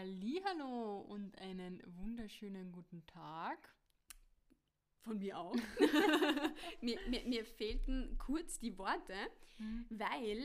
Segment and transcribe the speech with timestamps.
[0.00, 3.74] Hallo und einen wunderschönen guten Tag.
[5.00, 5.56] Von mir auch.
[6.80, 9.16] mir, mir, mir fehlten kurz die Worte,
[9.58, 9.86] mhm.
[9.88, 10.44] weil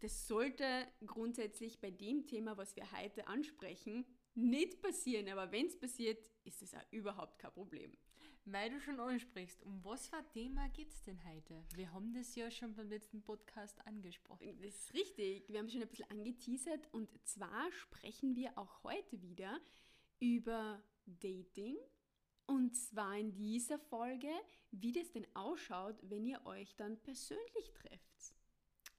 [0.00, 5.30] das sollte grundsätzlich bei dem Thema, was wir heute ansprechen, nicht passieren.
[5.30, 7.96] Aber wenn es passiert, ist es auch überhaupt kein Problem.
[8.46, 11.64] Weil du schon ansprichst, um was für ein Thema geht es denn heute?
[11.74, 14.46] Wir haben das ja schon beim letzten Podcast angesprochen.
[14.60, 15.48] Das ist richtig.
[15.48, 19.58] Wir haben schon ein bisschen angeteasert und zwar sprechen wir auch heute wieder
[20.20, 21.76] über Dating.
[22.46, 24.28] Und zwar in dieser Folge,
[24.72, 28.34] wie das denn ausschaut, wenn ihr euch dann persönlich trefft.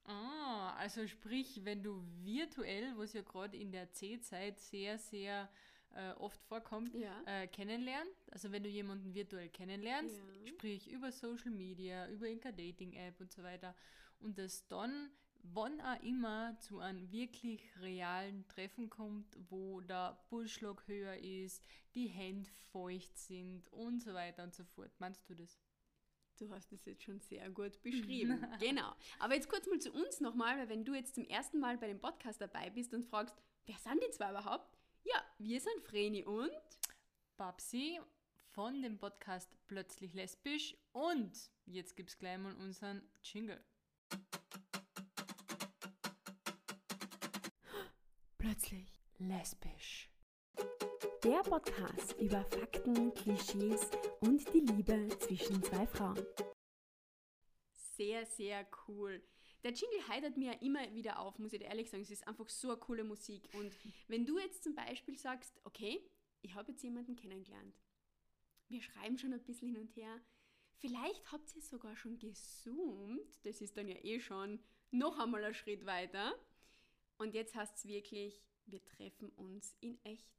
[0.02, 5.48] Ah, also sprich, wenn du virtuell, was ja gerade in der C-Zeit sehr, sehr
[5.96, 7.22] äh, oft vorkommt, ja.
[7.26, 8.12] äh, kennenlernen.
[8.30, 10.46] Also wenn du jemanden virtuell kennenlernst, ja.
[10.48, 13.74] sprich über Social Media, über irgendeine Dating-App und so weiter,
[14.18, 15.10] und das dann,
[15.42, 22.08] wann auch immer, zu einem wirklich realen Treffen kommt, wo der Pulsschlag höher ist, die
[22.08, 24.92] Hände feucht sind und so weiter und so fort.
[24.98, 25.58] Meinst du das?
[26.38, 28.44] Du hast es jetzt schon sehr gut beschrieben.
[28.60, 28.94] genau.
[29.18, 31.86] Aber jetzt kurz mal zu uns nochmal, weil wenn du jetzt zum ersten Mal bei
[31.86, 34.75] dem Podcast dabei bist und fragst, wer sind die zwei überhaupt?
[35.08, 36.50] Ja, wir sind Vreni und
[37.36, 38.00] Babsi
[38.50, 41.32] von dem Podcast Plötzlich Lesbisch und
[41.64, 43.62] jetzt gibt es gleich mal unseren Jingle.
[48.36, 50.10] Plötzlich Lesbisch.
[51.22, 56.26] Der Podcast über Fakten, Klischees und die Liebe zwischen zwei Frauen.
[57.94, 59.22] Sehr, sehr cool.
[59.66, 62.04] Der Jingle heitert mir ja immer wieder auf, muss ich dir ehrlich sagen.
[62.04, 63.48] Es ist einfach so eine coole Musik.
[63.52, 66.08] Und wenn du jetzt zum Beispiel sagst, okay,
[66.42, 67.74] ich habe jetzt jemanden kennengelernt.
[68.68, 70.20] Wir schreiben schon ein bisschen hin und her.
[70.76, 73.44] Vielleicht habt ihr sogar schon gezoomt.
[73.44, 74.60] Das ist dann ja eh schon
[74.92, 76.38] noch einmal ein Schritt weiter.
[77.18, 80.30] Und jetzt heißt es wirklich, wir treffen uns in echt.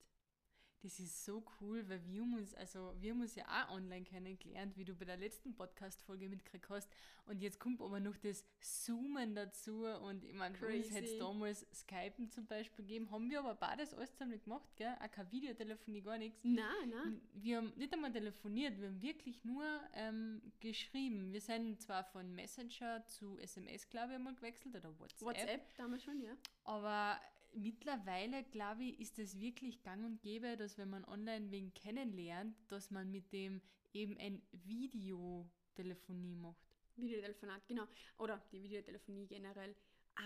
[0.83, 4.03] Das ist so cool, weil wir haben uns, also wir haben uns ja auch online
[4.03, 6.89] kennengelernt, wie du bei der letzten Podcast-Folge mitgekriegt hast.
[7.25, 9.85] Und jetzt kommt aber noch das Zoomen dazu.
[9.85, 13.09] Und ich meine, uns hätte es damals Skypen zum Beispiel gegeben.
[13.09, 14.95] Haben wir aber beides alles zusammen gemacht, gell?
[15.03, 16.43] Auch kein Videotelefonie, gar nichts.
[16.43, 17.21] Nein, nein.
[17.33, 21.33] Wir haben nicht einmal telefoniert, wir haben wirklich nur ähm, geschrieben.
[21.33, 25.27] Wir sind zwar von Messenger zu SMS, glaube ich, einmal gewechselt oder WhatsApp.
[25.27, 26.37] WhatsApp damals schon, ja.
[26.63, 27.19] Aber
[27.53, 32.55] mittlerweile, glaube ich, ist es wirklich gang und gäbe, dass wenn man online wen kennenlernt,
[32.67, 33.61] dass man mit dem
[33.93, 36.67] eben ein Videotelefonie macht.
[36.95, 37.85] Videotelefonat, genau.
[38.17, 39.75] Oder die Videotelefonie generell.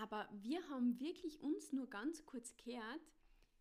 [0.00, 3.00] Aber wir haben wirklich uns nur ganz kurz gehört,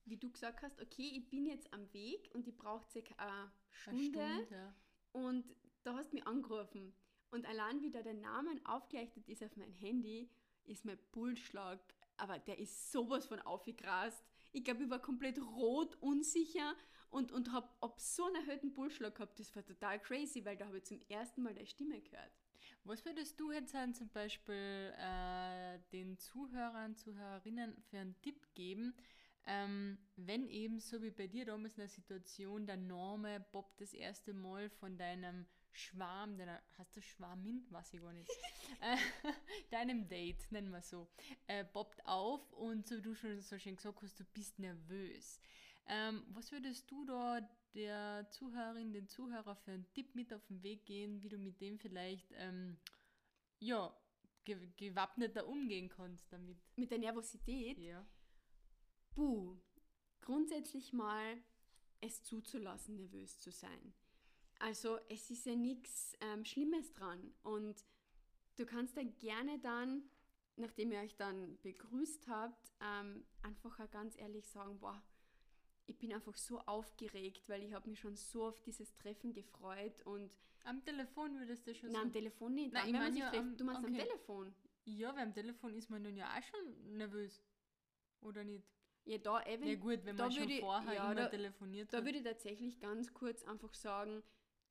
[0.06, 3.52] wie du gesagt hast, okay, ich bin jetzt am Weg und ich brauche circa eine
[3.70, 4.22] Stunde.
[4.22, 4.76] Eine Stunde ja.
[5.12, 6.94] Und da hast du mich angerufen.
[7.32, 10.30] Und allein wie da der Name aufgeleuchtet ist auf mein Handy,
[10.66, 11.80] ist mein Pulsschlag
[12.22, 14.24] aber der ist sowas von aufgegrast.
[14.52, 16.76] Ich glaube, ich war komplett rot, unsicher
[17.10, 19.40] und, und habe ab so einen erhöhten Pulsschlag gehabt.
[19.40, 22.32] Das war total crazy, weil da habe ich zum ersten Mal deine Stimme gehört.
[22.84, 28.94] Was würdest du jetzt an zum Beispiel äh, den Zuhörern, Zuhörerinnen für einen Tipp geben,
[29.48, 33.94] ähm, wenn eben so wie bei dir damals in der Situation der Norme Bob das
[33.94, 37.66] erste Mal von deinem Schwarm, deiner, hast du Schwarmin?
[37.72, 38.30] Weiß ich gar nicht.
[38.82, 38.98] Äh,
[39.82, 41.08] deinem Date, nennen wir so,
[41.48, 45.40] äh, poppt auf und so wie du schon so schön gesagt hast, du bist nervös.
[45.88, 47.42] Ähm, was würdest du da
[47.74, 51.60] der Zuhörerin, den Zuhörer für einen Tipp mit auf den Weg gehen, wie du mit
[51.62, 52.78] dem vielleicht ähm,
[53.60, 53.96] ja,
[54.44, 56.60] ge gewappneter umgehen kannst damit?
[56.76, 57.80] Mit der Nervosität?
[57.80, 58.06] Ja.
[59.16, 59.60] Buh,
[60.22, 61.42] grundsätzlich mal
[62.02, 63.94] es zuzulassen, nervös zu sein.
[64.60, 67.34] Also es ist ja nichts ähm, Schlimmes dran.
[67.42, 67.84] Und
[68.56, 70.04] du kannst dann gerne dann,
[70.56, 75.02] nachdem ihr euch dann begrüßt habt, ähm, einfach ganz ehrlich sagen, boah,
[75.86, 80.02] ich bin einfach so aufgeregt, weil ich habe mich schon so auf dieses Treffen gefreut
[80.06, 80.32] und
[80.64, 82.74] am Telefon würdest du schon Nein, so am Telefon nicht.
[82.74, 84.00] Nein, ich meine ja trifft, du meinst okay.
[84.00, 84.56] am Telefon.
[84.86, 87.44] Ja, weil am Telefon ist man dann ja auch schon nervös.
[88.22, 88.68] Oder nicht?
[89.06, 89.66] Ja, da eben.
[89.66, 92.06] Ja gut, wenn man schon ich, vorher ja, immer da, telefoniert Da hat.
[92.06, 94.22] würde ich tatsächlich ganz kurz einfach sagen,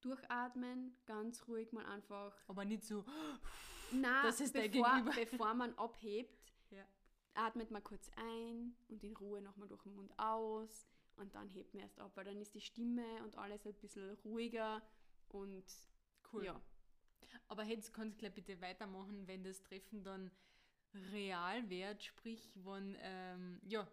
[0.00, 2.34] durchatmen, ganz ruhig mal einfach.
[2.48, 3.04] Aber nicht so,
[3.92, 6.84] Nein, das ist bevor, bevor man abhebt, ja.
[7.34, 10.86] atmet man kurz ein und in Ruhe nochmal durch den Mund aus
[11.16, 14.16] und dann hebt man erst ab, weil dann ist die Stimme und alles ein bisschen
[14.24, 14.82] ruhiger
[15.28, 15.64] und
[16.32, 16.44] cool.
[16.44, 16.60] Ja.
[17.48, 20.30] Aber jetzt kannst du gleich bitte weitermachen, wenn das Treffen dann
[21.12, 23.86] real wird, sprich, wenn, ähm, ja,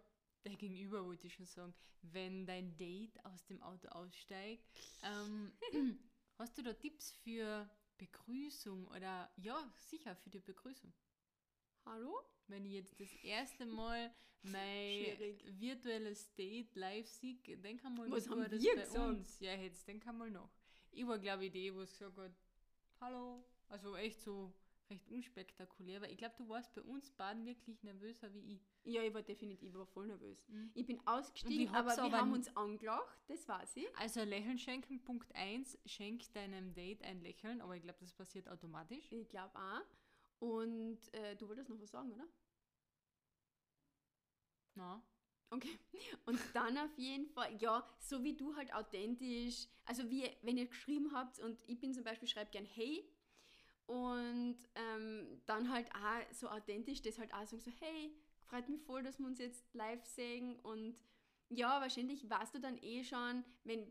[0.44, 4.64] der Gegenüber wollte ich schon sagen, wenn dein Date aus dem Auto aussteigt,
[5.02, 5.52] ähm,
[6.38, 10.92] hast du da Tipps für Begrüßung oder ja, sicher für die Begrüßung?
[11.84, 12.20] hallo?
[12.46, 15.44] Wenn ich jetzt das erste Mal mein Schwierig.
[15.58, 19.08] virtuelles Date live sehe, denk einmal, Was wie haben war das wir bei gesagt?
[19.08, 19.40] uns?
[19.40, 20.50] Ja, jetzt denk einmal noch.
[20.92, 22.32] Ich war, glaube ich, die, wo es gesagt hat,
[23.00, 23.44] hallo.
[23.68, 24.54] Also echt so
[24.90, 28.66] recht unspektakulär, weil ich glaube, du warst bei uns beiden wirklich nervöser wie ich.
[28.84, 30.48] Ja, ich war definitiv ich war voll nervös.
[30.48, 30.70] Mhm.
[30.74, 33.96] Ich bin ausgestiegen, aber wir haben uns angelacht, das weiß ich.
[33.96, 38.48] Also Lächeln schenken, Punkt 1, schenk deinem Date ein Lächeln, aber ich glaube, das passiert
[38.48, 39.10] automatisch.
[39.12, 39.82] Ich glaube auch.
[40.40, 42.28] Und äh, du wolltest noch was sagen, oder?
[44.74, 45.02] Na,
[45.50, 45.78] Okay.
[46.26, 50.66] Und dann auf jeden Fall, ja, so wie du halt authentisch, also wie, wenn ihr
[50.66, 53.08] geschrieben habt und ich bin zum Beispiel, schreibe gern hey
[53.88, 58.14] und ähm, dann halt auch so authentisch, das halt auch so hey,
[58.48, 61.02] freut mich voll, dass wir uns jetzt live sehen und
[61.50, 63.86] ja, wahrscheinlich weißt du dann eh schon, wenn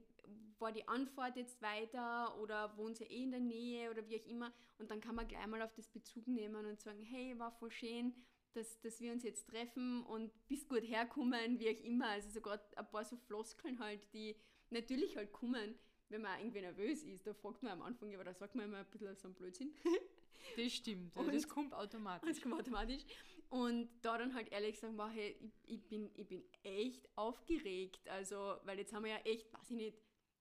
[0.60, 4.26] war die Anfahrt jetzt weiter oder wohnt ihr eh in der Nähe oder wie auch
[4.26, 7.52] immer und dann kann man gleich mal auf das Bezug nehmen und sagen, hey, war
[7.52, 8.14] voll schön,
[8.54, 12.08] dass, dass wir uns jetzt treffen und bist gut herkommen, wie auch immer.
[12.08, 14.36] Also sogar ein paar so Floskeln halt, die
[14.70, 15.76] natürlich halt kommen,
[16.10, 17.26] wenn man irgendwie nervös ist.
[17.28, 19.74] Da fragt man am Anfang, aber da sagt man immer ein bisschen so einen Blödsinn.
[20.58, 21.16] das stimmt.
[21.16, 22.30] Und- das kommt automatisch.
[22.30, 23.04] Das kommt automatisch.
[23.50, 28.08] Und da dann halt ehrlich sagen, wow, hey, ich, ich, bin, ich bin echt aufgeregt.
[28.10, 29.98] Also, weil jetzt haben wir ja echt, weiß ich nicht,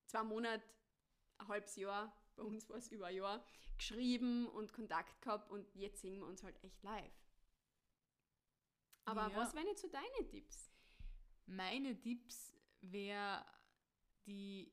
[0.07, 0.65] zwei Monate,
[1.39, 3.45] ein halbes Jahr, bei uns war es über ein Jahr,
[3.77, 7.13] geschrieben und Kontakt gehabt und jetzt sehen wir uns halt echt live.
[9.05, 9.37] Aber Ja.
[9.37, 10.73] was wären jetzt so deine Tipps?
[11.47, 13.45] Meine Tipps wäre
[14.27, 14.73] die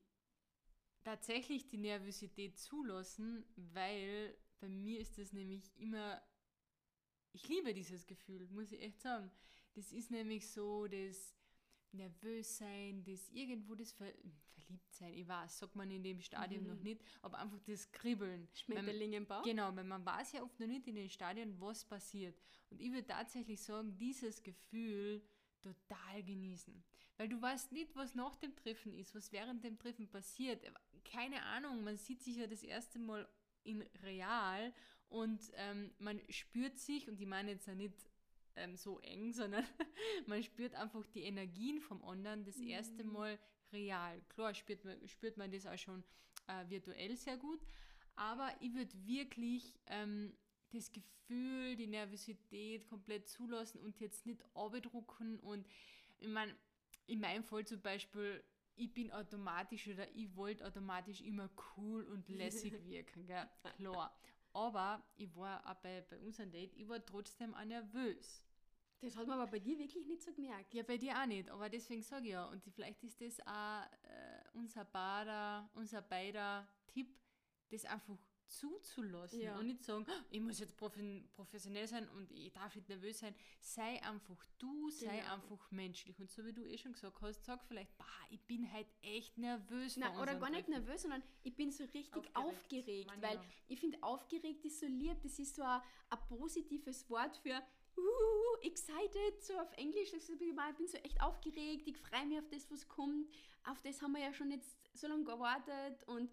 [1.03, 6.21] tatsächlich die Nervosität zulassen, weil bei mir ist das nämlich immer,
[7.33, 9.31] ich liebe dieses Gefühl, muss ich echt sagen.
[9.73, 11.35] Das ist nämlich so das
[11.91, 14.13] Nervössein, das irgendwo das Ver
[14.65, 16.69] Verliebtsein, ich weiß, sagt man in dem Stadium Mhm.
[16.69, 18.47] noch nicht, aber einfach das Kribbeln.
[18.53, 19.43] Schmetterling im Bauch?
[19.43, 22.39] Genau, weil man weiß ja oft noch nicht in den Stadien, was passiert.
[22.69, 25.21] Und ich würde tatsächlich sagen, dieses Gefühl
[25.61, 26.81] total genießen.
[27.17, 30.63] Weil du weißt nicht, was nach dem Treffen ist, was während dem Treffen passiert.
[31.03, 33.27] Keine Ahnung, man sieht sich ja das erste Mal
[33.63, 34.73] in real
[35.09, 38.09] und ähm, man spürt sich, und ich meine jetzt ja nicht
[38.55, 39.65] ähm, so eng, sondern
[40.27, 43.11] man spürt einfach die Energien vom anderen das erste Mhm.
[43.13, 43.39] Mal
[43.71, 44.21] real.
[44.29, 46.03] Klar spürt man, spürt man das auch schon
[46.47, 47.59] äh, virtuell sehr gut,
[48.15, 50.35] aber ich würde wirklich ähm,
[50.71, 55.67] das Gefühl, die Nervosität komplett zulassen und jetzt nicht abdrucken und
[56.19, 56.55] ich meine,
[57.07, 58.43] in meinem Fall zum Beispiel,
[58.75, 63.47] ich bin automatisch oder ich wollte automatisch immer cool und lässig wirken, gell?
[63.75, 64.17] klar.
[64.53, 68.43] Aber ich war auch bei, bei unserem Date, ich war trotzdem auch nervös.
[69.01, 70.73] Das hat man aber bei dir wirklich nicht so gemerkt.
[70.73, 72.45] Ja, bei dir auch nicht, aber deswegen sage ich ja.
[72.45, 77.19] Und vielleicht ist das auch äh, unser beider, unser beider Tipp,
[77.69, 78.17] das einfach
[78.47, 79.57] zuzulassen Ja.
[79.57, 83.35] und nicht sagen, "Ah, ich muss jetzt professionell sein und ich darf nicht nervös sein.
[83.61, 85.33] Sei einfach du, sei Genau.
[85.33, 86.19] einfach menschlich.
[86.19, 89.37] Und so wie du eh schon gesagt hast, sag vielleicht, bah, ich bin halt echt
[89.37, 92.37] nervös Nein, oder gar nicht Treffen." nervös, sondern ich bin so richtig Aufgeregt.
[92.37, 93.45] aufgeregt, weil ja.
[93.67, 97.61] ich finde, aufgeregt ist so lieb, das ist so ein, ein positives Wort für
[97.97, 100.11] uh, excited, so auf Englisch.
[100.13, 103.29] Ich bin so echt aufgeregt, ich freue mich auf das, was kommt.
[103.65, 106.29] Auf das haben wir ja schon jetzt so lange gewartet und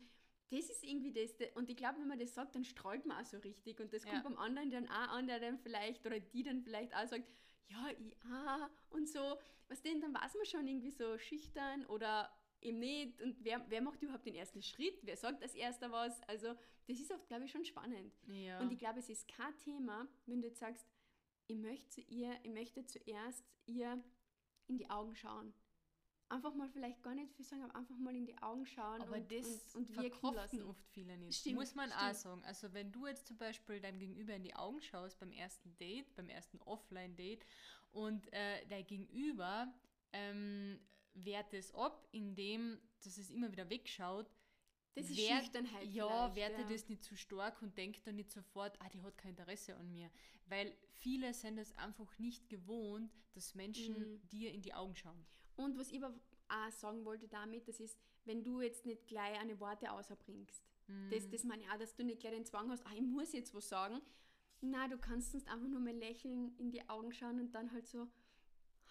[0.50, 1.32] das ist irgendwie das.
[1.55, 3.81] Und ich glaube, wenn man das sagt, dann strahlt man auch so richtig.
[3.81, 4.11] Und das Ja.
[4.11, 7.29] kommt beim anderen dann auch an, der dann vielleicht, oder die dann vielleicht auch sagt,
[7.69, 9.38] ja, ich ah, und so.
[9.69, 12.29] Was denn, dann weiß man schon irgendwie so schüchtern oder
[12.61, 13.22] eben nicht.
[13.22, 14.98] Und wer, wer macht überhaupt den ersten Schritt?
[15.03, 16.20] Wer sagt als erster was?
[16.22, 16.55] Also,
[16.89, 18.13] das ist oft, glaube ich, schon spannend.
[18.27, 18.58] Ja.
[18.60, 20.84] Und ich glaube, es ist kein Thema, wenn du jetzt sagst,
[21.46, 24.03] ich möchte zu ihr, ich möchte zuerst ihr
[24.67, 25.55] in die Augen schauen.
[26.31, 29.17] Einfach mal vielleicht gar nicht viel sagen, aber einfach mal in die Augen schauen Aber
[29.17, 31.37] und, das und, und verkraften oft viele nicht.
[31.41, 32.17] Stimmt, Muss man auch stimmt.
[32.17, 32.44] sagen.
[32.44, 36.15] Also wenn du jetzt zum Beispiel deinem Gegenüber in die Augen schaust beim ersten Date,
[36.15, 37.44] beim ersten Offline-Date
[37.91, 39.75] und äh, dein Gegenüber
[40.13, 40.79] ähm,
[41.15, 44.31] wehrt es ab, indem dass es immer wieder wegschaut.
[44.94, 46.69] Das ist Wert- Schüchternheit Ja, werte ja.
[46.69, 49.91] das nicht zu stark und denkt dann nicht sofort, ah, die hat kein Interesse an
[49.91, 50.10] mir.
[50.46, 54.29] Weil viele sind es einfach nicht gewohnt, dass Menschen Mhm.
[54.29, 55.27] dir in die Augen schauen.
[55.64, 56.14] Und was ich aber
[56.48, 60.62] auch sagen wollte damit, das ist, wenn du jetzt nicht gleich eine Worte außerbringst.
[61.10, 61.31] Das, Mhm.
[61.31, 63.55] das meine ich auch, dass du nicht gleich den Zwang hast, ah, ich muss jetzt
[63.55, 64.00] was sagen.
[64.60, 67.86] Na, du kannst sonst einfach nur mal lächeln, in die Augen schauen und dann halt
[67.86, 68.08] so,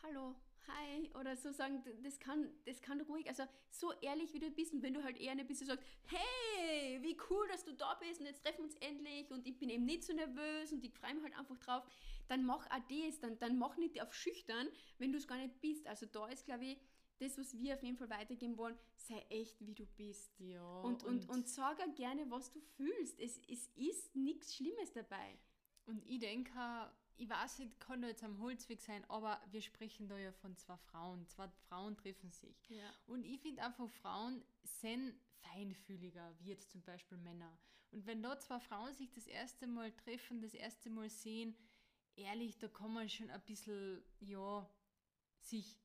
[0.01, 0.35] hallo,
[0.69, 4.73] hi, oder so sagen, das kann, das kann ruhig, also so ehrlich wie du bist
[4.73, 8.19] und wenn du halt eher bist, du sagst, hey, wie cool, dass du da bist
[8.19, 10.93] und jetzt treffen wir uns endlich und ich bin eben nicht so nervös und ich
[10.93, 11.83] freue mich halt einfach drauf,
[12.27, 15.59] dann mach auch das, dann, dann mach nicht auf schüchtern, wenn du es gar nicht
[15.61, 15.87] bist.
[15.87, 16.77] Also da ist, glaube ich,
[17.19, 20.39] das, was wir auf jeden Fall weitergeben wollen, sei echt, wie du bist.
[20.39, 23.19] Ja, Und, und, und sag auch gerne, was du fühlst.
[23.19, 25.37] Es, es ist nichts Schlimmes dabei.
[25.85, 26.51] Und ich denke,
[27.19, 30.55] ich weiß nicht, kann da jetzt am Holzweg sein, aber wir sprechen da ja von
[30.55, 31.27] zwei Frauen.
[31.27, 32.69] Zwei Frauen treffen sich.
[32.69, 32.89] Ja.
[33.07, 37.57] Und ich finde einfach, Frauen sind feinfühliger, wie jetzt zum Beispiel Männer.
[37.91, 41.57] Und wenn da zwei Frauen sich das erste Mal treffen, das erste Mal sehen,
[42.15, 44.69] ehrlich, da kann man schon ein bisschen, ja,
[45.41, 45.77] sich,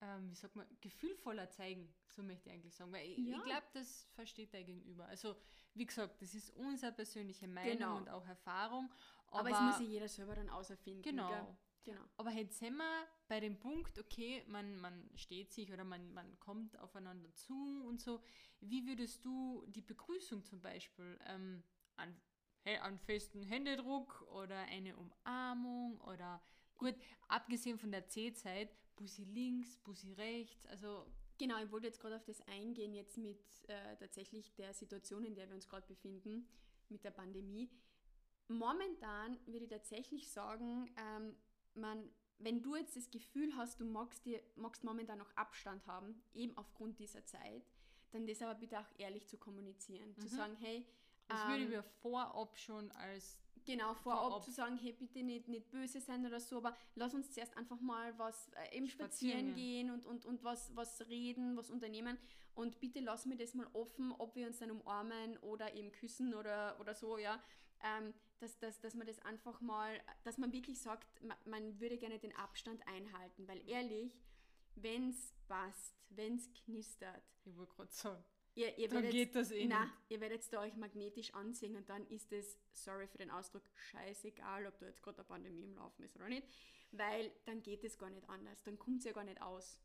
[0.00, 2.92] ähm, wie sagt man, gefühlvoller zeigen, so möchte ich eigentlich sagen.
[2.92, 3.36] Weil ich, Ja.
[3.36, 5.06] ich glaube, das versteht der Gegenüber.
[5.06, 5.36] Also,
[5.74, 7.96] wie gesagt, das ist unsere persönliche Meinung Genau.
[7.96, 8.92] und auch Erfahrung.
[9.28, 11.02] Aber, Aber, es muss sich jeder selber dann auserfinden.
[11.02, 11.28] genau.
[11.28, 11.56] Gell?
[11.84, 12.00] Genau.
[12.16, 16.38] Aber jetzt sind wir bei dem Punkt, okay, man, man steht sich oder man, man
[16.38, 18.20] kommt aufeinander zu und so.
[18.60, 21.62] Wie würdest du die Begrüßung zum Beispiel ähm,
[21.96, 22.14] an,
[22.64, 26.42] hä- an festen Händedruck oder eine Umarmung oder
[26.76, 26.94] gut,
[27.28, 31.06] abgesehen von der C-Zeit, Bussi links, Bussi rechts, also
[31.40, 33.38] Genau, ich wollte jetzt gerade auf das eingehen, jetzt mit
[33.68, 36.48] äh, tatsächlich der Situation, in der wir uns gerade befinden,
[36.88, 37.70] mit der Pandemie.
[38.48, 41.36] Momentan würde ich tatsächlich sagen, ähm,
[41.74, 46.20] man, wenn du jetzt das Gefühl hast, du magst, dir, magst momentan noch Abstand haben,
[46.34, 47.70] eben aufgrund dieser Zeit,
[48.10, 50.16] dann das aber bitte auch ehrlich zu kommunizieren.
[50.16, 50.30] Zu Mhm.
[50.36, 50.86] sagen, hey,
[51.28, 54.44] das ähm, würde ich mir vorab schon als Genau, vorab, Vorab.
[54.44, 57.78] zu sagen, hey, bitte nicht, nicht böse sein oder so, aber lass uns zuerst einfach
[57.80, 62.16] mal was äh, eben spazieren Spazieren gehen und, und, und was, was reden, was unternehmen
[62.54, 66.32] und bitte lass mir das mal offen, ob wir uns dann umarmen oder eben küssen
[66.32, 67.42] oder, oder so, ja.
[67.84, 71.98] Ähm, dass, dass, dass man das einfach mal, dass man wirklich sagt, man, man würde
[71.98, 74.18] gerne den Abstand einhalten, weil ehrlich,
[74.76, 78.24] wenn es passt, wenn es knistert, ich wollte gerade sagen,
[78.58, 79.94] ihr, ihr dann werdet geht das eh na, nicht.
[80.10, 84.66] ihr werdet da euch magnetisch anziehen und dann ist es, sorry für den Ausdruck, scheißegal,
[84.66, 86.46] ob da jetzt gerade eine Pandemie im Laufen ist oder nicht,
[86.92, 89.80] weil dann geht es gar nicht anders, dann kommt es ja gar nicht aus.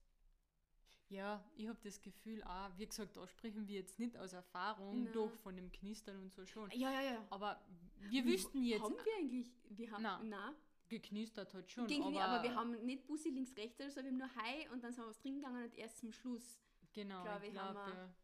[1.09, 5.03] Ja, ich habe das Gefühl, auch, wie gesagt, da sprechen wir jetzt nicht aus Erfahrung,
[5.03, 5.11] Na.
[5.11, 6.71] doch von dem Knistern und so schon.
[6.71, 7.27] Ja, ja, ja.
[7.29, 7.61] Aber
[8.09, 10.55] wir wüssten jetzt, Haben wir eigentlich, wir haben, Na, na,
[10.89, 14.09] geknistert hat schon, ging aber, aber wir haben nicht Bussi links, rechts oder so, wir
[14.09, 16.59] haben nur Hi und dann sind wir was trinken gegangen und erst zum Schluss.
[16.93, 18.15] genau, glaub ich haben glaube, wir- ja.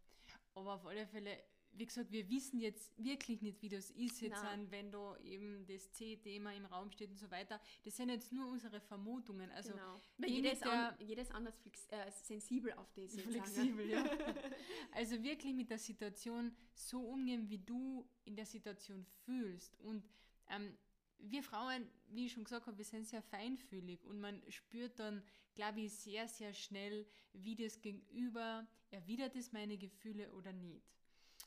[0.59, 1.37] Aber auf alle Fälle,
[1.71, 5.65] wie gesagt, wir wissen jetzt wirklich nicht, wie das ist jetzt, an, wenn da eben
[5.67, 7.61] das C-Thema im Raum steht und so weiter.
[7.83, 10.01] Das sind jetzt nur unsere Vermutungen, also genau.
[10.17, 13.13] Weil ist, an, jeder ist anders flex, äh, sensibel auf das.
[13.25, 13.31] ne?
[13.31, 14.03] flexibel, ja.
[14.93, 19.79] Also wirklich mit der Situation so umgehen, wie du in der Situation fühlst.
[19.79, 20.03] Und
[20.49, 20.75] ähm,
[21.19, 25.23] wir Frauen, wie ich schon gesagt habe, wir sind sehr feinfühlig und man spürt dann,
[25.55, 30.83] glaube ich, sehr, sehr schnell, wie das Gegenüber erwidert es meine Gefühle oder nicht.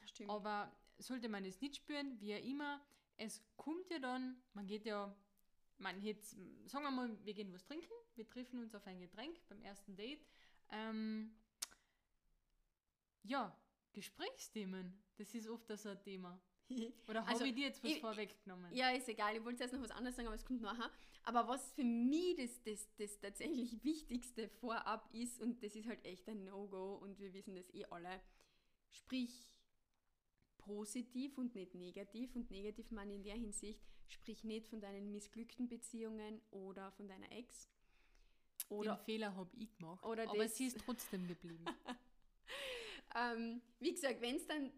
[0.05, 0.31] Stimmt.
[0.31, 2.81] Aber sollte man es nicht spüren, wie auch immer,
[3.17, 5.15] es kommt ja dann, man geht ja,
[5.79, 9.41] man jetzt, sagen wir mal, wir gehen was trinken, wir treffen uns auf ein Getränk
[9.49, 10.25] beim ersten Date.
[10.71, 11.35] Ähm,
[13.23, 13.57] ja,
[13.93, 16.41] Gesprächsthemen, das ist oft so ein Thema.
[17.09, 18.73] Oder habe Also, ich dir jetzt was ich- vorweggenommen?
[18.75, 19.37] Ja, ist egal.
[19.37, 20.91] Ich wollte jetzt noch was anderes sagen, aber es kommt nachher.
[21.25, 26.05] Aber was für mich das, das, das tatsächlich Wichtigste vorab ist, und das ist halt
[26.05, 28.21] echt ein No-Go, und wir wissen das eh alle,
[28.89, 29.49] sprich
[30.59, 32.35] positiv und nicht negativ.
[32.37, 37.09] Und negativ meine ich in der Hinsicht, sprich nicht von deinen missglückten Beziehungen oder von
[37.09, 37.69] deiner Ex.
[38.69, 41.65] Oder Den Fehler habe ich gemacht, oder aber das- sie ist trotzdem geblieben.
[43.15, 44.73] ähm, wie gesagt, wenn es dann,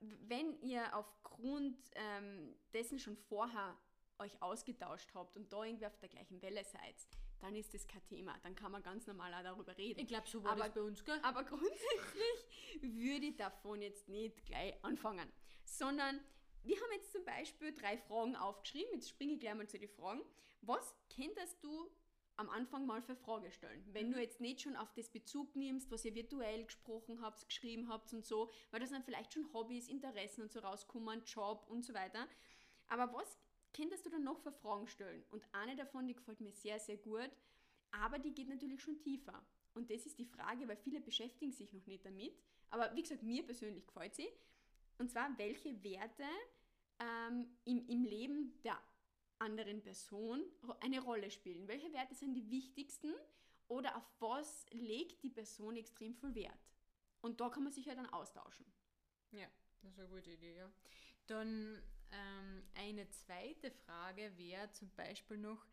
[0.00, 3.76] wenn ihr aufgrund ähm, dessen schon vorher
[4.18, 6.96] euch ausgetauscht habt und da irgendwie auf der gleichen Welle seid,
[7.40, 8.36] dann ist das kein Thema.
[8.42, 10.00] Dann kann man ganz normal auch darüber reden.
[10.00, 11.18] Ich glaube, so war Aber- das bei uns, gell?
[11.22, 15.30] Aber grundsätzlich würde ich davon jetzt nicht gleich anfangen,
[15.64, 16.20] sondern
[16.62, 18.92] wir haben jetzt zum Beispiel drei Fragen aufgeschrieben.
[18.92, 20.20] Jetzt springe ich gleich mal zu den Fragen.
[20.60, 21.90] Was könntest du
[22.40, 23.84] am Anfang mal für Frage stellen?
[23.92, 27.88] Wenn du jetzt nicht schon auf das Bezug nimmst, was ihr virtuell gesprochen habt, geschrieben
[27.88, 31.84] habt und so, weil das dann vielleicht schon Hobbys, Interessen und so rauskommen, Job und
[31.84, 32.26] so weiter.
[32.88, 33.38] Aber was
[33.74, 35.22] könntest du dann noch für Fragen stellen?
[35.30, 37.30] Und eine davon, die gefällt mir sehr, sehr gut,
[37.92, 39.44] aber die geht natürlich schon tiefer.
[39.74, 42.34] Und das ist die Frage, weil viele beschäftigen sich noch nicht damit.
[42.70, 44.28] Aber wie gesagt, mir persönlich gefällt sie.
[44.98, 46.24] Und zwar, welche Werte
[46.98, 48.78] ähm, im, im Leben der
[49.40, 50.44] anderen Person
[50.80, 51.68] eine Rolle spielen.
[51.68, 53.14] Welche Werte sind die wichtigsten
[53.68, 56.70] oder auf was legt die Person extrem viel Wert?
[57.20, 58.66] Und da kann man sich ja dann austauschen.
[59.32, 59.46] Ja,
[59.82, 60.70] das ist eine gute Idee, ja.
[61.26, 61.82] Dann
[62.12, 65.66] ähm, eine zweite Frage wäre zum Beispiel noch,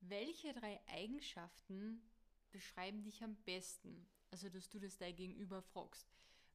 [0.00, 2.02] welche drei Eigenschaften
[2.50, 4.06] beschreiben dich am besten?
[4.30, 6.08] Also, dass du das dein Gegenüber fragst.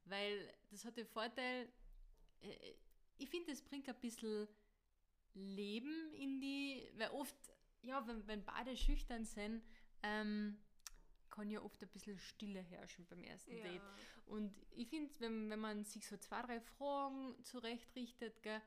[0.05, 1.71] Weil das hat den Vorteil,
[2.41, 2.73] äh,
[3.17, 4.47] ich finde, es bringt ein bisschen
[5.33, 7.35] Leben in die, weil oft,
[7.81, 9.63] ja, wenn, wenn beide schüchtern sind,
[10.03, 10.57] ähm,
[11.29, 13.81] kann ja oft ein bisschen Stille herrschen beim ersten Date.
[14.25, 18.61] Und ich finde, wenn, wenn man sich so zwei, drei Fragen zurechtrichtet, gell,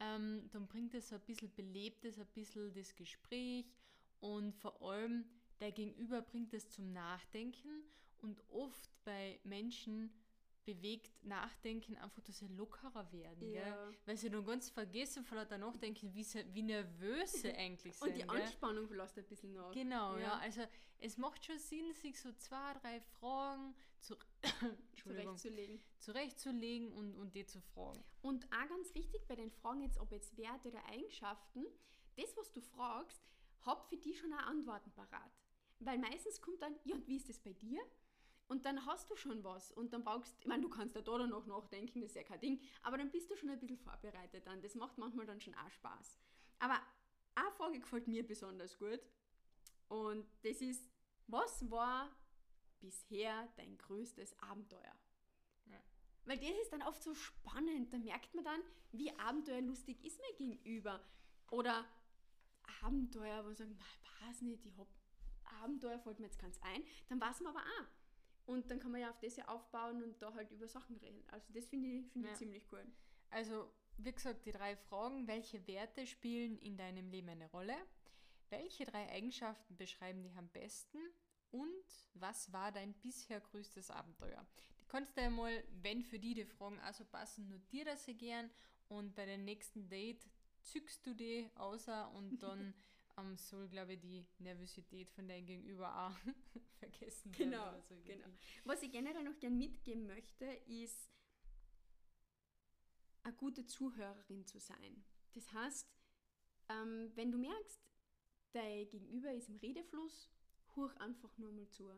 [0.00, 3.66] ähm, dann bringt es so ein bisschen belebtes, ein bisschen das Gespräch
[4.20, 5.24] und vor allem
[5.60, 7.82] der Gegenüber bringt es zum Nachdenken
[8.18, 10.10] und oft bei Menschen
[10.74, 13.62] bewegt Nachdenken einfach, dass sie lockerer werden, Ja.
[13.64, 13.96] gell?
[14.04, 18.08] weil sie dann ganz vergessen von lauter Nachdenken, wie, sie, wie nervös sie eigentlich sind.
[18.08, 18.30] Und die gell?
[18.42, 19.72] Anspannung lässt ein bisschen nach.
[19.72, 20.22] Genau, ja.
[20.22, 20.38] Ja.
[20.38, 20.62] Also
[20.98, 24.14] es macht schon Sinn, sich so zwei, drei Fragen zu,
[25.02, 25.80] zurechtzulegen.
[25.98, 28.04] zurechtzulegen und, und die zu fragen.
[28.20, 31.64] Und auch ganz wichtig bei den Fragen jetzt, ob jetzt Werte oder Eigenschaften,
[32.16, 33.22] das, was du fragst,
[33.62, 35.32] hab für die schon auch Antworten parat.
[35.80, 37.80] Weil meistens kommt dann, ja, und wie ist das bei dir?
[38.48, 41.26] Und dann hast du schon was und dann brauchst, ich meine, du kannst da da
[41.26, 44.46] noch nachdenken, das ist ja kein Ding, aber dann bist du schon ein bisschen vorbereitet
[44.46, 44.62] dann.
[44.62, 46.18] Das macht manchmal dann schon auch Spaß.
[46.58, 46.80] Aber
[47.34, 49.00] eine Frage gefällt mir besonders gut
[49.88, 50.90] und das ist,
[51.26, 52.10] was war
[52.80, 54.96] bisher dein größtes Abenteuer?
[55.66, 55.80] Ja.
[56.24, 57.92] Weil das ist dann oft so spannend.
[57.92, 58.62] Da merkt man dann,
[58.92, 61.04] wie abenteuerlustig ist mein Gegenüber.
[61.50, 61.84] Oder
[62.82, 64.88] Abenteuer, wo man sagt, "Na, weiß nicht, ich hab
[65.62, 66.82] Abenteuer, fällt mir jetzt ganz ein.
[67.08, 67.97] Dann weiß man aber auch.
[68.48, 71.22] Und dann kann man ja auf das ja aufbauen und da halt über Sachen reden.
[71.28, 72.36] Also das finde ich, find ich Ja.
[72.36, 72.82] ziemlich cool.
[73.28, 75.26] Also, wie gesagt, die drei Fragen.
[75.26, 77.76] Welche Werte spielen in deinem Leben eine Rolle?
[78.48, 80.96] Welche drei Eigenschaften beschreiben dich am besten?
[81.50, 84.46] Und was war dein bisher größtes Abenteuer?
[84.80, 88.14] Die kannst du einmal, wenn für die die Fragen auch so passen, notier das sie
[88.16, 88.50] gern
[88.88, 90.26] und bei dem nächsten Date
[90.62, 92.72] zückst du die außer und dann
[93.18, 96.16] ähm, soll, glaube ich, die Nervosität von deinem Gegenüber auch
[96.78, 97.50] vergessen werden.
[97.50, 98.28] Genau, so genau.
[98.64, 101.10] Was ich generell noch gern mitgeben möchte, ist,
[103.22, 105.04] eine gute Zuhörerin zu sein.
[105.34, 105.86] Das heißt,
[106.70, 107.80] ähm, wenn du merkst,
[108.52, 110.30] dein Gegenüber ist im Redefluss,
[110.74, 111.90] hur einfach nur mal zu.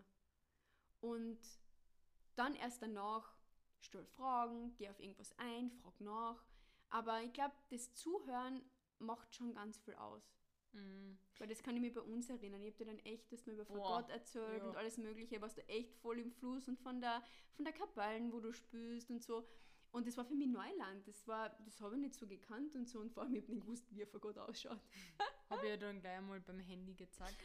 [1.01, 1.41] Und
[2.35, 3.37] dann erst danach
[3.81, 6.45] stell Fragen, geh auf irgendwas ein, frag nach.
[6.89, 8.63] Aber ich glaube, das Zuhören
[8.99, 10.40] macht schon ganz viel aus.
[10.73, 11.19] Mhm.
[11.39, 12.63] Weil das kann ich mir bei uns erinnern.
[12.63, 14.69] Ich habe dir dann echt das mal über Boah, Gott erzählt ja.
[14.69, 17.23] und alles Mögliche, was du echt voll im Fluss und von der,
[17.55, 19.47] von der Kapellen, wo du spürst und so.
[19.93, 21.07] Und das war für mich Neuland.
[21.09, 23.01] Das war, das habe ich nicht so gekannt und so.
[23.01, 24.81] Und vor allem, ich habe nicht gewusst, wie er von Gott ausschaut.
[25.49, 27.37] Habe ich ja dann gleich einmal beim Handy gezeigt.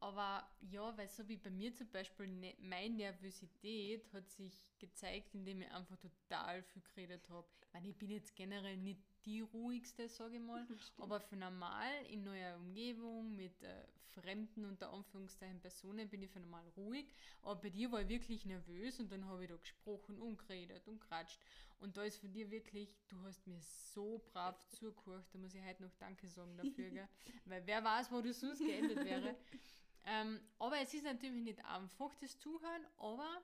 [0.00, 5.34] Aber ja, weil so wie bei mir zum Beispiel, ne, meine Nervosität hat sich gezeigt,
[5.34, 7.46] indem ich einfach total viel geredet habe.
[7.62, 10.66] Ich meine, ich bin jetzt generell nicht die ruhigste, sage ich mal,
[10.98, 13.84] aber für normal in neuer Umgebung mit äh,
[14.20, 17.06] fremden unter Anführungszeichen Personen bin ich für normal ruhig.
[17.42, 20.86] Aber bei dir war ich wirklich nervös und dann habe ich da gesprochen und geredet
[20.88, 21.40] und geratscht.
[21.78, 25.62] Und da ist von dir wirklich, du hast mir so brav zugehört, da muss ich
[25.62, 27.08] heute noch Danke sagen dafür, gell?
[27.44, 29.36] weil wer weiß, wo du sonst geendet wäre.
[30.04, 33.42] ähm, aber es ist natürlich nicht einfach, das Zuhören, aber,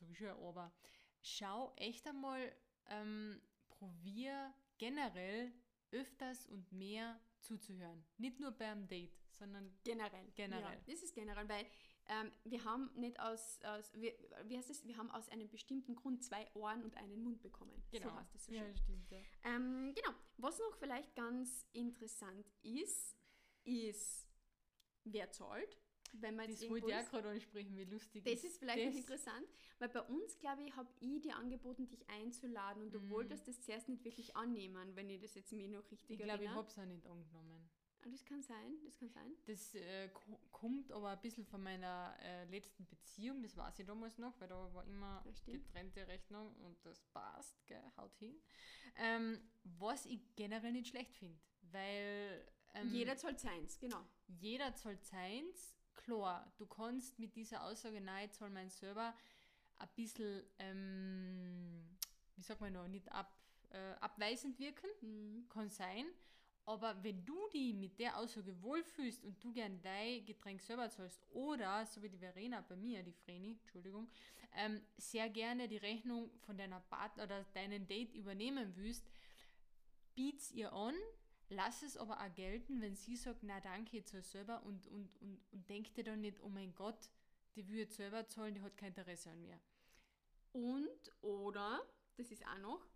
[0.00, 0.72] jetzt ich schon, aber,
[1.22, 2.52] schau echt einmal,
[2.90, 5.52] ähm, probier generell
[5.90, 8.04] öfters und mehr zuzuhören.
[8.16, 10.30] Nicht nur beim Date, sondern Generell.
[10.34, 10.76] Generell.
[10.76, 11.66] Ja, das ist generell, weil
[12.08, 14.12] ähm, wir haben nicht aus, aus wie,
[14.44, 17.84] wie heißt es, wir haben aus einem bestimmten Grund zwei Ohren und einen Mund bekommen.
[17.90, 18.08] genau.
[18.08, 18.76] So heißt es so ja, schön.
[18.76, 19.18] stimmt, ja.
[19.44, 20.16] Ähm, genau.
[20.38, 23.16] Was noch vielleicht ganz interessant ist,
[23.64, 24.26] ist,
[25.04, 25.76] wer zahlt.
[26.12, 27.10] Wenn man Das wollte ich auch ist.
[27.10, 29.00] gerade ansprechen, wie lustig Das ist vielleicht noch das?
[29.00, 29.46] interessant,
[29.78, 33.10] weil bei uns, glaube ich, habe ich dir angeboten, dich einzuladen und du Mm.
[33.10, 36.32] wolltest das zuerst nicht wirklich annehmen, wenn ich das jetzt mir noch richtig Ich glaube,
[36.32, 36.54] ich erinnere.
[36.56, 37.70] habe es auch nicht angenommen.
[38.00, 39.32] Ah, das kann sein, das kann sein.
[39.46, 43.86] Das äh, ko- kommt aber ein bisschen von meiner äh, letzten Beziehung, das weiß ich
[43.86, 48.40] damals noch, weil da war immer getrennte Rechnung und das passt, gell, haut hin.
[48.96, 51.40] Ähm, was ich generell nicht schlecht finde,
[51.72, 54.04] weil ähm, Jeder zahlt seins, genau.
[54.28, 55.74] jeder zahlt seins.
[55.98, 59.14] Klar, du kannst mit dieser Aussage, nein, ich zahl mein selber,
[59.78, 61.88] ein bisschen, ähm,
[62.36, 63.32] wie sagt man noch, nicht ab,
[63.70, 65.48] äh, abweisend wirken Mhm.
[65.48, 66.06] kann sein.
[66.64, 71.26] Aber wenn du die mit der Aussage wohlfühlst und du gern dein Getränk selber zahlst
[71.30, 74.08] oder, so wie die Verena bei mir, die Vreni, Entschuldigung,
[74.54, 79.10] ähm, sehr gerne die Rechnung von deiner Partner oder deinen Date übernehmen willst,
[80.14, 80.94] biet's ihr an,
[81.48, 85.16] lass es aber auch gelten, wenn sie sagt, na danke, ich zahl selber und, und,
[85.20, 87.10] und, und denk dir dann nicht, oh mein Gott,
[87.54, 89.58] die will jetzt selber zahlen, die hat kein Interesse an mir.
[90.52, 91.82] Und, oder,
[92.16, 92.86] das ist auch noch,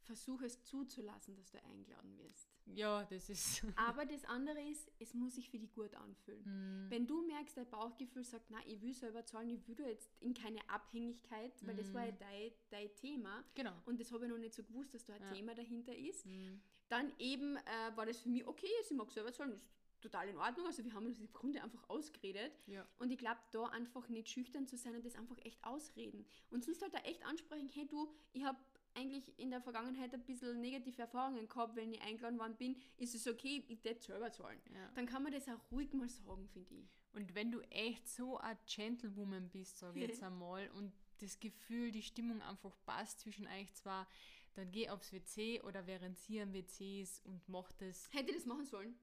[0.00, 2.57] versuch es zuzulassen, dass du eingeladen wirst.
[2.74, 3.62] Ja, das ist...
[3.76, 6.42] Aber das andere ist, es muss sich für dich gut anfühlen.
[6.86, 9.84] Mm, Wenn du merkst, dein Bauchgefühl sagt, na, ich will selber zahlen, ich will da
[9.86, 12.18] jetzt in keine Abhängigkeit, weil das war ja Mhm.
[12.18, 13.72] dein, dein Thema genau.
[13.86, 15.32] und das habe ich noch nicht so gewusst, dass da ein Ja.
[15.32, 16.60] Thema dahinter ist, Mm.
[16.88, 19.66] dann eben äh, war das für mich okay, sie mag selber zahlen, ist
[20.00, 20.64] total in Ordnung.
[20.66, 22.52] Also wir haben uns im Grunde einfach ausgeredet.
[22.68, 22.86] Ja.
[22.98, 26.24] Und ich glaube, da einfach nicht schüchtern zu sein und das einfach echt ausreden.
[26.50, 28.58] Und sonst halt da echt ansprechen, hey du, ich habe
[28.98, 33.14] eigentlich in der Vergangenheit ein bisschen negative Erfahrungen gehabt, wenn ich eingeladen worden bin, ist
[33.14, 34.60] es okay, ich das selber zahlen.
[34.74, 34.90] Ja.
[34.94, 36.88] Dann kann man das auch ruhig mal sagen, finde ich.
[37.12, 41.90] Und wenn du echt so ein Gentlewoman bist, sag ich jetzt einmal, und das Gefühl,
[41.90, 44.06] die Stimmung einfach passt zwischen euch zwei,
[44.54, 48.36] dann geh aufs WC oder während sie am WC ist und mach das Hätte ich
[48.36, 48.98] das machen sollen?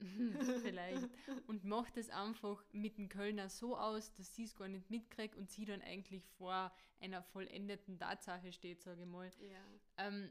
[0.62, 1.08] vielleicht
[1.46, 5.36] und mach das einfach mit dem Kölner so aus, dass sie es gar nicht mitkriegt
[5.36, 9.30] und sie dann eigentlich vor einer vollendeten Tatsache steht, sage ich mal.
[9.38, 10.06] Ja.
[10.06, 10.30] Ähm,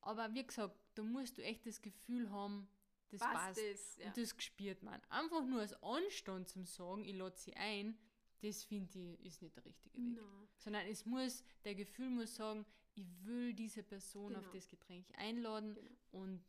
[0.00, 2.68] aber wie gesagt, da musst du echt das Gefühl haben,
[3.10, 3.34] das passt.
[3.34, 4.06] Passt es, ja.
[4.06, 5.00] Und das gespürt man.
[5.10, 7.96] Einfach nur als Anstand zum Sagen, ich lade sie ein,
[8.40, 10.16] das finde ich ist nicht der richtige Weg.
[10.16, 10.48] Nein.
[10.56, 14.54] Sondern es muss, der Gefühl muss sagen, ich will diese Person auf Genau.
[14.54, 15.90] das Getränk einladen Genau.
[16.10, 16.42] und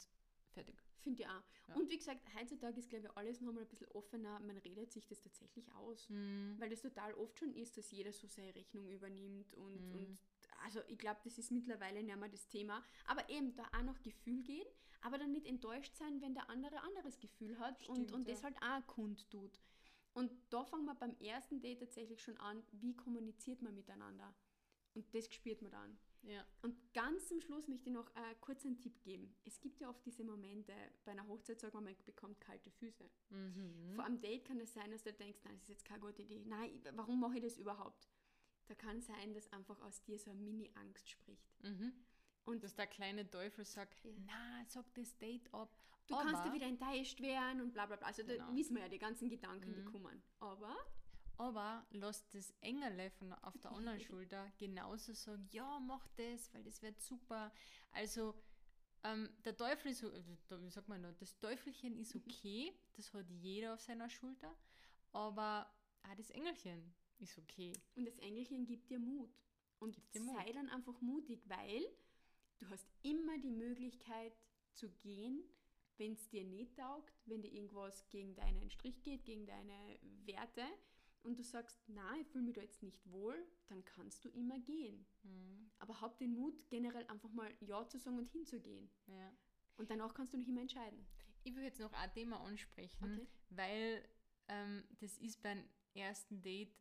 [0.50, 0.83] fertig.
[1.04, 1.44] Finde ich auch.
[1.68, 1.76] Ja.
[1.76, 4.40] Und wie gesagt, heutzutage ist, glaube ich, alles noch mal ein bisschen offener.
[4.40, 6.10] Man redet sich das tatsächlich aus.
[6.10, 6.56] Mhm.
[6.60, 9.54] Weil das total oft schon ist, dass jeder so seine Rechnung übernimmt.
[9.54, 9.94] Und, Mhm.
[9.96, 10.18] und
[10.64, 12.84] also ich glaube, das ist mittlerweile nicht mehr das Thema.
[13.06, 14.68] Aber eben da auch noch Gefühl gehen,
[15.02, 18.34] aber dann nicht enttäuscht sein, wenn der andere anderes Gefühl hat und, Stimmt, und ja.
[18.34, 19.60] das halt auch kundtut.
[20.14, 24.34] Und da fangen wir beim ersten Date tatsächlich schon an, wie kommuniziert man miteinander.
[24.94, 25.98] Und das spürt man dann.
[26.24, 26.46] Ja.
[26.62, 29.36] Und ganz zum Schluss möchte ich noch äh, kurz einen Tipp geben.
[29.44, 33.10] Es gibt ja oft diese Momente, bei einer Hochzeit sagt man, man bekommt kalte Füße.
[33.30, 33.92] Mhm.
[33.96, 36.22] Vor einem Date kann es sein, dass du denkst, nein, das ist jetzt keine gute
[36.22, 36.42] Idee.
[36.46, 38.08] Nein, warum mache ich das überhaupt?
[38.68, 41.52] Da kann sein, dass einfach aus dir so eine Mini-Angst spricht.
[41.62, 41.92] Mhm.
[42.46, 44.12] Und Dass der kleine Teufel sagt, Ja.
[44.26, 45.78] na, sag das Date ab.
[46.08, 48.08] du aber, kannst ja wieder enttäuscht werden und bla bla bla.
[48.08, 48.56] Also da Genau.
[48.56, 49.86] wissen wir ja die ganzen Gedanken, die Mhm.
[49.92, 50.24] kommen.
[50.40, 50.76] Aber
[51.38, 56.64] Aber lass das Engerle von auf der anderen Schulter genauso sagen, ja, mach das, weil
[56.64, 57.52] das wird super.
[57.92, 58.36] Also
[59.04, 63.30] ähm, der Teufel ist, äh, wie sagt man noch, das Teufelchen ist okay, das hat
[63.30, 64.56] jeder auf seiner Schulter,
[65.12, 65.70] aber
[66.04, 67.74] auch das Engelchen ist okay.
[67.96, 69.34] Und das Engelchen gibt dir Mut.
[69.80, 70.36] Und Gibt dir Mut.
[70.36, 71.86] sei dann einfach mutig, weil
[72.60, 74.34] du hast immer die Möglichkeit
[74.74, 75.44] zu gehen,
[75.98, 80.66] wenn es dir nicht taugt, wenn dir irgendwas gegen deinen Strich geht, gegen deine Werte
[81.24, 83.36] und du sagst, na, ich fühle mich da jetzt nicht wohl,
[83.68, 85.06] dann kannst du immer gehen.
[85.24, 85.72] Mhm.
[85.80, 88.90] Aber hab den Mut, generell einfach mal Ja zu sagen und hinzugehen.
[89.08, 89.36] Ja.
[89.78, 91.06] Und danach kannst du noch immer entscheiden.
[91.44, 93.28] Ich will jetzt noch ein Thema ansprechen, Okay.
[93.50, 94.08] weil
[94.48, 96.76] ähm, das ist beim ersten Date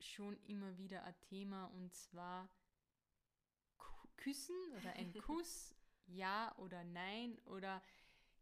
[0.00, 2.48] schon immer wieder ein Thema und zwar
[4.16, 5.74] Küssen oder ein Kuss,
[6.06, 7.82] ja oder nein oder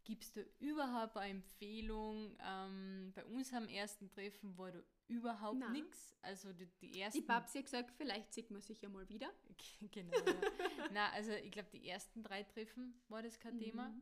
[0.03, 2.35] gibst du überhaupt eine Empfehlung?
[2.43, 6.15] Ähm, bei uns am ersten Treffen war da überhaupt nichts.
[6.21, 9.29] Also die, die ersten Die Babsi hat gesagt, vielleicht sieht man sich ja mal wieder.
[9.91, 10.15] genau.
[10.15, 10.89] Ja.
[10.93, 13.89] Na, also ich glaube, die ersten drei Treffen war das kein Thema.
[13.89, 14.01] Mhm.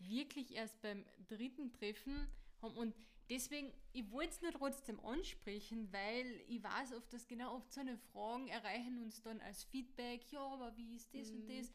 [0.00, 2.28] Wirklich erst beim dritten Treffen
[2.62, 2.94] haben und
[3.28, 7.80] deswegen, ich wollte es nur trotzdem ansprechen, weil ich weiß oft, dass genau oft so
[7.80, 11.58] eine Fragen erreichen uns dann als Feedback, ja, aber wie ist das und Mhm.
[11.58, 11.72] das?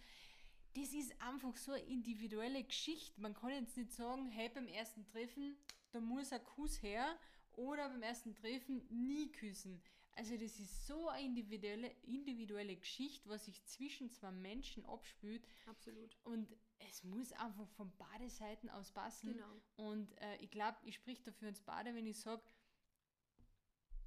[0.75, 3.21] Das ist einfach so eine individuelle Geschichte.
[3.21, 5.55] Man kann jetzt nicht sagen, hey, beim ersten Treffen,
[5.91, 7.15] da muss ein Kuss her
[7.55, 9.81] oder beim ersten Treffen nie küssen.
[10.15, 16.15] Also das ist so eine individuelle, individuelle Geschichte, was sich zwischen zwei Menschen abspielt Absolut.
[16.23, 16.55] und
[16.87, 19.33] es muss einfach von beide Seiten aus passen.
[19.33, 19.61] Genau.
[19.77, 22.43] Und äh, ich glaube, ich sprich dafür ins Bade, wenn ich sage,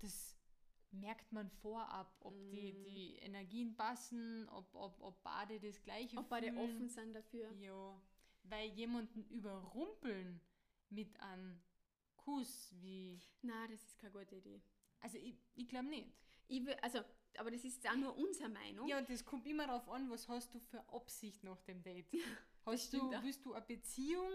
[0.00, 0.37] das
[0.92, 2.85] merkt man vorab, ob die, Mm.
[2.85, 6.59] die Energien passen, ob, ob, ob beide das gleiche Ob beide fühlen.
[6.59, 7.50] offen sind dafür.
[7.59, 8.00] Ja,
[8.44, 10.40] weil jemanden überrumpeln
[10.90, 11.61] mit einem
[12.26, 13.20] Kuss, wie.
[13.42, 14.60] Na, das ist keine gute Idee.
[15.00, 16.08] Also, ich, ich glaube nicht.
[16.48, 17.00] Ich will, also,
[17.38, 18.88] aber das ist auch nur unsere Meinung.
[18.88, 22.06] Ja, und das kommt immer darauf an, was hast du für Absicht nach dem Date.
[22.64, 23.22] Hast du, auch.
[23.22, 24.30] willst du eine Beziehung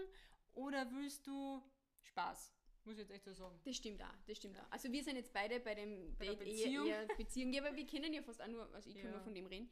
[0.54, 1.62] oder willst du
[2.00, 2.54] Spaß?
[2.84, 3.60] Muss ich jetzt echt so sagen.
[3.64, 4.70] Das stimmt auch, das stimmt auch.
[4.70, 6.86] Also wir sind jetzt beide bei dem Bei der Date Beziehung.
[6.86, 7.52] eher, eher Beziehung.
[7.52, 9.10] Ja, aber wir kennen ja fast auch nur, also ich kann Ja.
[9.12, 9.70] nur von dem reden.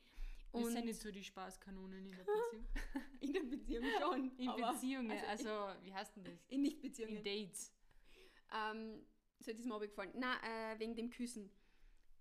[0.52, 2.66] Wir Und sind nicht so die Spaßkanonen in der Beziehung.
[3.20, 4.36] in der Beziehung schon.
[4.38, 6.44] In Beziehungen, also also, wie heißt denn das?
[6.48, 7.16] In Nicht-Beziehungen.
[7.16, 7.72] In Dates.
[8.52, 9.06] Ähm,
[9.40, 10.12] so mir aber gefallen.
[10.16, 11.50] Na, äh, wegen dem Küssen.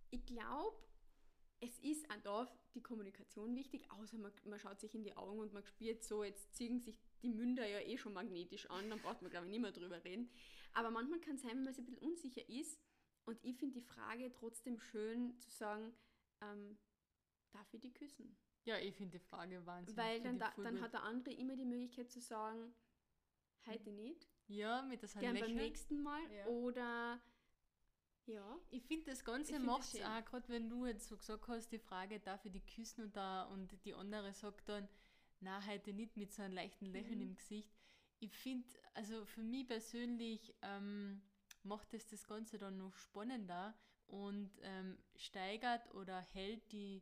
[0.09, 0.77] Ich glaube,
[1.59, 5.39] es ist auch da die Kommunikation wichtig, außer man, man schaut sich in die Augen
[5.39, 9.01] und man spürt so, jetzt ziehen sich die Münder ja eh schon magnetisch an, dann
[9.01, 10.29] braucht man, glaube ich, nicht mehr drüber reden.
[10.73, 12.79] Aber manchmal kann es sein, wenn man sich ein bisschen unsicher ist
[13.25, 15.93] und ich finde die Frage trotzdem schön zu sagen,
[16.41, 16.77] ähm,
[17.51, 18.37] darf ich die küssen?
[18.65, 19.97] Ja, ich finde die Frage wahnsinnig.
[19.97, 22.73] Weil dann, da, dann hat der andere immer die Möglichkeit zu sagen,
[23.65, 25.57] heute nicht, Ja, mit das gern beim Lächeln.
[25.57, 26.45] nächsten Mal Ja.
[26.47, 27.21] oder
[28.25, 28.59] ja.
[28.69, 31.79] Ich finde, das Ganze macht es auch, gerade wenn du jetzt so gesagt hast, die
[31.79, 34.87] Frage, darf ich die küssen und, da, und die andere sagt dann,
[35.39, 37.27] na heute nicht mit so einem leichten Lächeln Mhm.
[37.29, 37.71] im Gesicht.
[38.21, 41.21] ich finde, also für mich persönlich ähm,
[41.63, 43.73] macht es das Ganze dann noch spannender
[44.07, 47.01] und ähm, steigert oder hält die,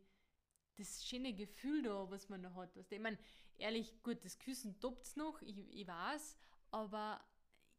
[0.76, 2.70] das schöne Gefühl da, was man da hat.
[2.78, 3.18] Ich meine,
[3.58, 6.38] ehrlich, gut, das Küssen toppt noch, ich, ich weiß,
[6.70, 7.20] aber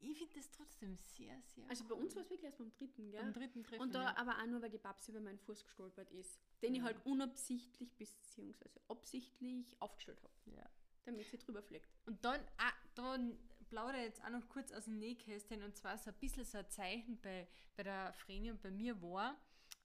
[0.01, 3.11] ich finde das trotzdem sehr, sehr Also bei uns war es wirklich erst beim dritten,
[3.11, 3.21] gell?
[3.21, 3.83] Beim dritten Treffen.
[3.83, 4.17] Und da ja.
[4.17, 6.85] aber auch nur, weil die Babsi über meinen Fuß gestolpert ist, den ich Ja.
[6.85, 10.69] halt unabsichtlich beziehungsweise absichtlich aufgestellt habe, ja.
[11.05, 11.89] damit sie drüber fliegt.
[12.07, 15.99] Und dann, ah, dann plaudere ich jetzt auch noch kurz aus dem Nähkästchen und zwar
[15.99, 19.37] so ein bisschen so ein Zeichen bei, bei der Vreni und bei mir war,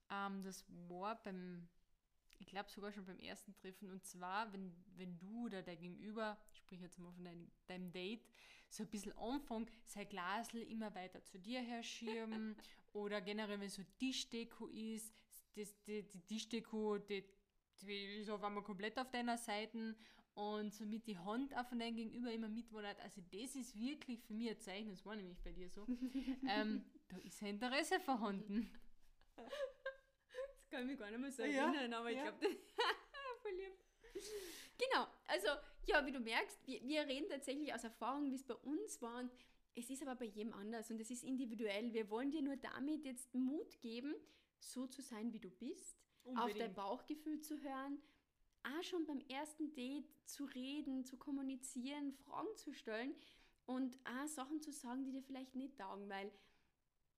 [0.09, 1.67] ähm, das war beim,
[2.39, 6.37] ich glaube sogar schon beim ersten Treffen und zwar, wenn, wenn du oder der Gegenüber,
[6.51, 8.25] ich spreche jetzt mal von deinem, deinem Date,
[8.73, 12.55] so ein bisschen anfängt, sein Glasl immer weiter zu dir herschirmen
[12.93, 15.13] oder generell, wenn so Tischdeko ist,
[15.55, 17.23] das, die, die Tischdeko, die,
[17.81, 19.95] die ist auf einmal komplett auf deiner Seite
[20.33, 22.99] und somit die Hand auch von deinem Gegenüber immer mitwandert.
[23.01, 25.85] Also das ist wirklich für mich ein Zeichen, das war nämlich bei dir so,
[26.49, 28.71] ähm, da ist ein Interesse vorhanden.
[29.35, 32.31] Das kann ich mich gar nicht mehr so Ja, erinnern, aber ich ja.
[32.31, 32.39] glaube,
[33.43, 33.73] voll lieb.
[34.79, 35.47] Genau, also
[35.85, 39.19] ja, wie du merkst, wir, wir reden tatsächlich aus Erfahrung, wie es bei uns war
[39.19, 39.31] und
[39.75, 41.93] es ist aber bei jedem anders und es ist individuell.
[41.93, 44.13] Wir wollen dir nur damit jetzt Mut geben,
[44.59, 45.97] so zu sein, wie du bist,
[46.35, 47.97] auf dein Bauchgefühl zu hören,
[48.63, 53.15] auch schon beim ersten Date zu reden, zu kommunizieren, Fragen zu stellen
[53.65, 56.31] und auch Sachen zu sagen, die dir vielleicht nicht taugen, weil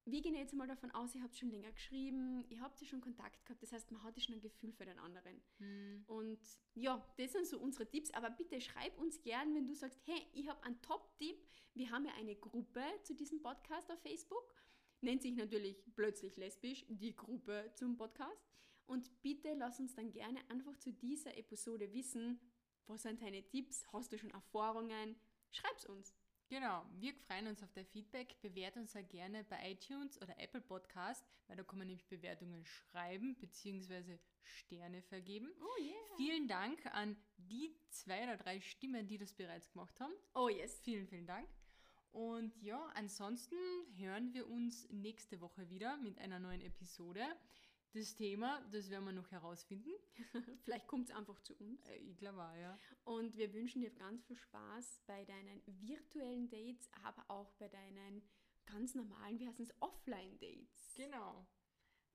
[0.05, 3.01] wir gehen jetzt mal davon aus, ihr habt schon länger geschrieben, ihr habt ja schon
[3.01, 5.41] Kontakt gehabt, das heißt, man hat ja schon ein Gefühl für den anderen.
[5.57, 6.03] Hm.
[6.05, 6.39] Und
[6.75, 8.11] ja, das sind so unsere Tipps.
[8.11, 11.37] Aber bitte schreib uns gern, wenn du sagst, hey, ich habe einen Top-Tipp.
[11.73, 14.55] Wir haben ja eine Gruppe zu diesem Podcast auf Facebook.
[15.01, 18.47] Nennt sich natürlich plötzlich lesbisch, die Gruppe zum Podcast.
[18.85, 22.39] Und bitte lass uns dann gerne einfach zu dieser Episode wissen,
[22.85, 23.85] was sind deine Tipps?
[23.91, 25.15] Hast du schon Erfahrungen?
[25.51, 26.13] Schreib's uns.
[26.47, 28.39] Genau, wir freuen uns auf dein Feedback.
[28.41, 32.63] Bewert uns auch gerne bei iTunes oder Apple Podcast, weil da kann man nämlich Bewertungen
[32.65, 34.19] schreiben bzw.
[34.43, 35.49] Sterne vergeben.
[35.59, 35.95] Oh yeah.
[36.17, 40.13] Vielen Dank an die zwei oder drei Stimmen, die das bereits gemacht haben.
[40.35, 40.79] Oh yes.
[40.81, 41.49] Vielen, vielen Dank.
[42.11, 43.57] Und ja, ansonsten
[43.97, 47.25] hören wir uns nächste Woche wieder mit einer neuen Episode.
[47.95, 49.89] Das Thema, das werden wir noch herausfinden.
[50.65, 51.81] Vielleicht kommt es einfach zu uns.
[51.87, 52.77] Äh, Ich glaube auch, ja.
[53.05, 58.21] Und wir wünschen dir ganz viel Spaß bei deinen virtuellen Dates, aber auch bei deinen
[58.65, 60.95] ganz normalen, wie heißen es, Offline-Dates.
[60.95, 61.47] Genau.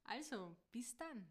[0.04, 1.26] Also, bis dann.